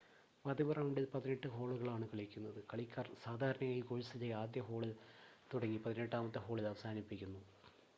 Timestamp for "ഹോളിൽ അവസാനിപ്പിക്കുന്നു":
6.47-7.43